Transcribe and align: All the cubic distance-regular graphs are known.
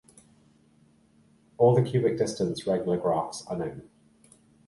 All 1.59 1.75
the 1.75 1.83
cubic 1.83 2.17
distance-regular 2.17 2.97
graphs 2.97 3.45
are 3.45 3.55
known. 3.55 3.87